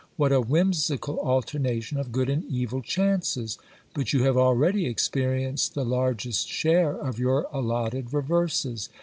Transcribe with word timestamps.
What 0.17 0.31
a 0.31 0.41
whimsical 0.41 1.19
alternation 1.19 1.99
of 1.99 2.11
good 2.11 2.27
and 2.27 2.43
evil 2.45 2.81
chances! 2.81 3.59
But 3.93 4.13
you 4.13 4.23
have 4.23 4.35
already 4.35 4.87
experienced 4.87 5.75
the 5.75 5.85
largest 5.85 6.47
share 6.47 6.95
of 6.95 7.19
your 7.19 7.43
allotted 7.53 8.11
reverses. 8.11 8.89